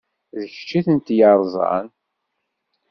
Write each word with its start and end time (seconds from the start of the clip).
D 0.39 0.41
kečč 0.53 0.69
i 0.79 0.81
ten-yeṛẓan. 0.85 1.87